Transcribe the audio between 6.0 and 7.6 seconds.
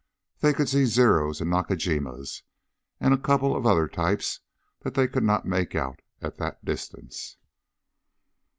at that distance.